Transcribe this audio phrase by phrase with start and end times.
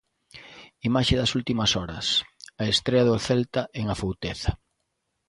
[0.89, 2.05] Imaxe das últimas horas,
[2.61, 4.51] a estrea do Celta en Afouteza.